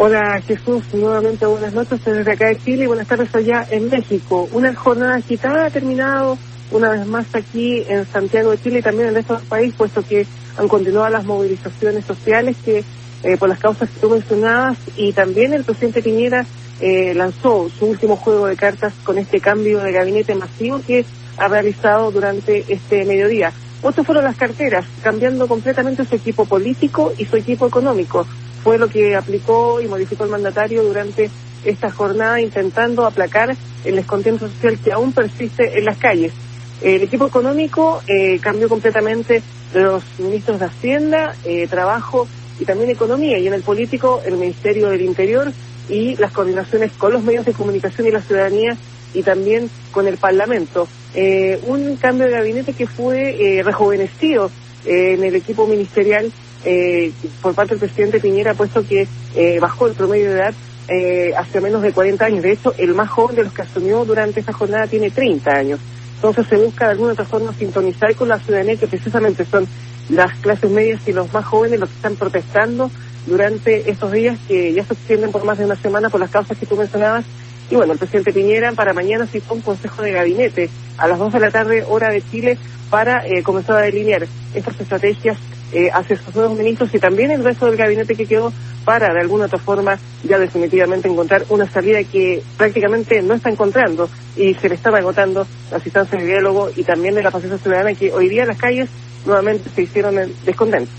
[0.00, 4.48] Hola Jesús, nuevamente buenas noches desde acá de Chile y buenas tardes allá en México.
[4.52, 6.38] Una jornada agitada ha terminado
[6.70, 9.74] una vez más aquí en Santiago de Chile y también en el resto del país,
[9.76, 10.24] puesto que
[10.56, 12.84] han continuado las movilizaciones sociales que
[13.24, 16.46] eh, por las causas que tú mencionabas y también el presidente Piñera
[16.80, 21.04] eh, lanzó su último juego de cartas con este cambio de gabinete masivo que
[21.38, 23.52] ha realizado durante este mediodía.
[23.82, 28.28] Otras fueron las carteras, cambiando completamente su equipo político y su equipo económico
[28.68, 31.30] fue lo que aplicó y modificó el mandatario durante
[31.64, 33.56] esta jornada intentando aplacar
[33.86, 36.34] el descontento social que aún persiste en las calles.
[36.82, 42.28] El equipo económico eh, cambió completamente los ministros de Hacienda, eh, Trabajo
[42.60, 45.50] y también Economía, y en el político el Ministerio del Interior
[45.88, 48.76] y las coordinaciones con los medios de comunicación y la ciudadanía
[49.14, 50.86] y también con el Parlamento.
[51.14, 54.50] Eh, un cambio de gabinete que fue rejuvenecido
[54.84, 56.30] en el equipo ministerial
[56.64, 59.06] eh, por parte del presidente Piñera, puesto que
[59.36, 60.54] eh, bajó el promedio de edad
[60.88, 62.42] eh, hacia menos de 40 años.
[62.42, 65.80] De hecho, el más joven de los que asumió durante esta jornada tiene 30 años.
[66.16, 69.66] Entonces se busca de alguna otra forma sintonizar con la ciudadanía, que precisamente son
[70.08, 72.90] las clases medias y los más jóvenes los que están protestando
[73.26, 76.56] durante estos días que ya se extienden por más de una semana por las causas
[76.56, 77.24] que tú mencionabas.
[77.70, 81.34] Y bueno, el presidente Piñera para mañana citó un consejo de gabinete a las 2
[81.34, 85.36] de la tarde, hora de Chile, para eh, comenzar a delinear estas estrategias
[85.72, 88.52] eh, hacia sus nuevos ministros y también el resto del gabinete que quedó
[88.84, 94.08] para de alguna otra forma ya definitivamente encontrar una salida que prácticamente no está encontrando
[94.36, 97.94] y se le estaba agotando las instancias de diálogo y también de la paciencia ciudadana
[97.94, 98.88] que hoy día las calles
[99.26, 100.94] nuevamente se hicieron descontentos.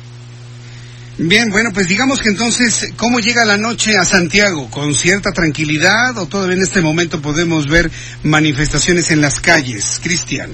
[1.22, 4.70] Bien, bueno, pues digamos que entonces, ¿cómo llega la noche a Santiago?
[4.70, 7.92] ¿Con cierta tranquilidad o todavía en este momento podemos ver
[8.24, 10.00] manifestaciones en las calles?
[10.02, 10.52] Cristian.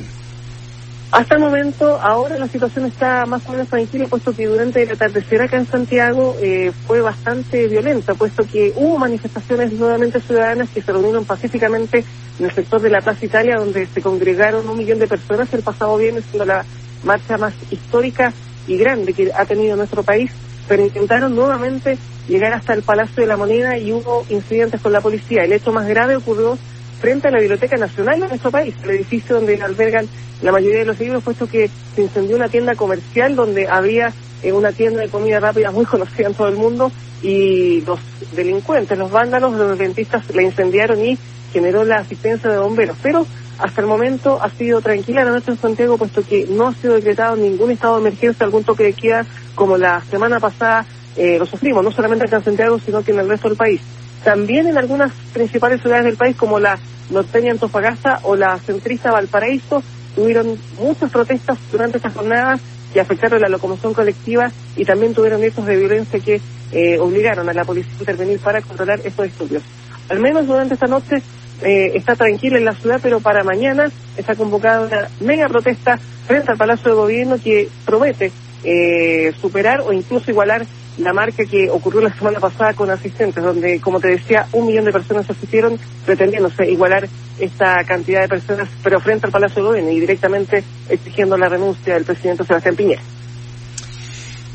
[1.15, 4.91] Hasta el momento, ahora la situación está más o menos tranquila, puesto que durante el
[4.91, 10.81] atardecer acá en Santiago eh, fue bastante violenta, puesto que hubo manifestaciones nuevamente ciudadanas que
[10.81, 12.03] se reunieron pacíficamente
[12.37, 15.63] en el sector de la Plaza Italia, donde se congregaron un millón de personas el
[15.63, 16.65] pasado viernes, siendo la
[17.05, 18.33] marcha más histórica
[18.67, 20.31] y grande que ha tenido nuestro país,
[20.67, 24.99] pero intentaron nuevamente llegar hasta el Palacio de la Moneda y hubo incidentes con la
[24.99, 25.45] policía.
[25.45, 26.57] El hecho más grave ocurrió
[26.99, 30.07] frente a la Biblioteca Nacional de nuestro país, el edificio donde albergan
[30.41, 34.13] la mayoría de los libros, puesto que se incendió una tienda comercial donde había
[34.43, 36.91] eh, una tienda de comida rápida muy conocida en todo el mundo
[37.21, 37.99] y los
[38.35, 41.17] delincuentes, los vándalos, los dentistas la incendiaron y
[41.51, 42.97] generó la asistencia de bomberos.
[43.01, 43.25] Pero
[43.57, 46.95] hasta el momento ha sido tranquila la noche en Santiago, puesto que no ha sido
[46.95, 49.25] decretado ningún estado de emergencia, algún toque de queda,
[49.55, 50.85] como la semana pasada
[51.15, 53.81] eh, lo sufrimos, no solamente acá en Santiago, sino que en el resto del país.
[54.23, 56.77] También en algunas principales ciudades del país, como la
[57.09, 59.83] norteña Antofagasta o la centrista Valparaíso,
[60.15, 62.61] tuvieron muchas protestas durante estas jornadas
[62.93, 66.39] que afectaron la locomoción colectiva y también tuvieron hechos de violencia que
[66.71, 69.63] eh, obligaron a la policía a intervenir para controlar estos estudios.
[70.09, 71.21] Al menos durante esta noche
[71.61, 76.51] eh, está tranquila en la ciudad, pero para mañana está convocada una mega protesta frente
[76.51, 78.31] al Palacio de Gobierno que promete
[78.63, 80.65] eh, superar o incluso igualar
[80.97, 84.85] la marca que ocurrió la semana pasada con asistentes, donde, como te decía, un millón
[84.85, 87.07] de personas asistieron pretendiéndose igualar
[87.39, 91.95] esta cantidad de personas, pero frente al Palacio de Gobierno y directamente exigiendo la renuncia
[91.95, 93.01] del presidente Sebastián Piñera.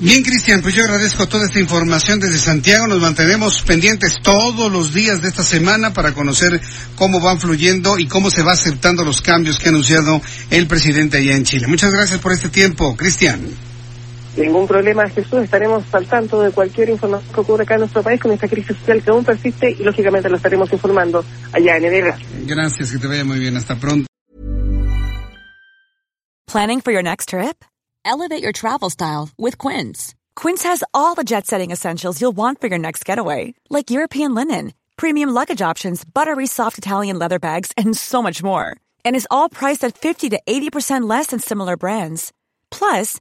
[0.02, 2.86] Bien, Cristian, pues yo agradezco toda esta información desde Santiago.
[2.86, 6.58] Nos mantenemos pendientes todos los días de esta semana para conocer
[6.96, 11.18] cómo van fluyendo y cómo se va aceptando los cambios que ha anunciado el presidente
[11.18, 11.66] allá en Chile.
[11.66, 13.69] Muchas gracias por este tiempo, Cristian.
[14.36, 15.42] Ningún problema, Jesús.
[15.42, 18.76] Estaremos al tanto de cualquier información que ocurra acá en nuestro país con esta crisis
[18.76, 22.18] social que aún persiste y lógicamente lo estaremos informando allá en EDEGA.
[22.46, 23.56] Gracias, que te vaya muy bien.
[23.56, 24.06] Hasta pronto.
[26.46, 27.64] Planning for your next trip?
[28.04, 30.14] Elevate your travel style with Quince.
[30.34, 34.72] Quince has all the jet-setting essentials you'll want for your next getaway, like European linen,
[34.96, 38.76] premium luggage options, buttery soft Italian leather bags, and so much more.
[39.04, 42.32] And is all priced at 50 to 80% less than similar brands.
[42.70, 43.20] Plus,